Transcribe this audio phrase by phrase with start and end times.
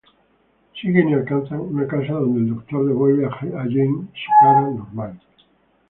[0.81, 5.13] Siguen y alcanzan una casa, donde el Doctor devuelve a Jamie su cara normal.